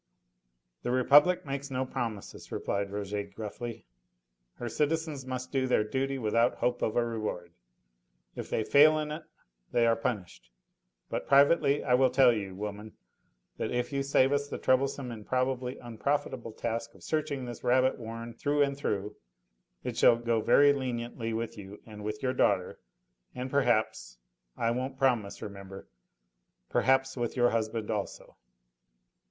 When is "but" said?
11.07-11.27